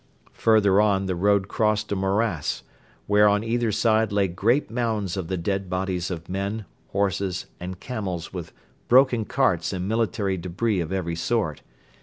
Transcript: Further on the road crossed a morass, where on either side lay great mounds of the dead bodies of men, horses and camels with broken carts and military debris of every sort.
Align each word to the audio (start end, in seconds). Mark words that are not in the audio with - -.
Further 0.33 0.81
on 0.81 1.05
the 1.05 1.13
road 1.15 1.47
crossed 1.47 1.91
a 1.91 1.95
morass, 1.95 2.63
where 3.05 3.27
on 3.27 3.43
either 3.43 3.71
side 3.71 4.11
lay 4.11 4.27
great 4.27 4.71
mounds 4.71 5.15
of 5.15 5.27
the 5.27 5.37
dead 5.37 5.69
bodies 5.69 6.09
of 6.09 6.27
men, 6.27 6.65
horses 6.87 7.45
and 7.59 7.79
camels 7.79 8.33
with 8.33 8.51
broken 8.87 9.25
carts 9.25 9.71
and 9.71 9.87
military 9.87 10.37
debris 10.37 10.79
of 10.79 10.91
every 10.91 11.15
sort. 11.15 11.61